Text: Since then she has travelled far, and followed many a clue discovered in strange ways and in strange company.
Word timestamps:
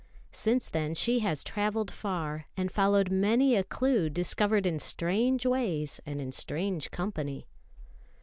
Since 0.31 0.67
then 0.67 0.95
she 0.95 1.19
has 1.19 1.43
travelled 1.43 1.91
far, 1.91 2.47
and 2.57 2.71
followed 2.71 3.11
many 3.11 3.55
a 3.55 3.63
clue 3.63 4.09
discovered 4.09 4.65
in 4.65 4.79
strange 4.79 5.45
ways 5.45 6.01
and 6.07 6.19
in 6.19 6.31
strange 6.31 6.89
company. 6.89 7.45